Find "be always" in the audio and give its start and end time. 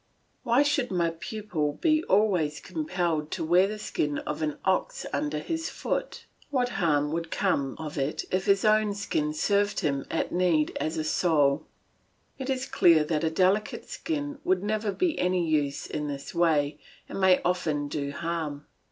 1.73-2.59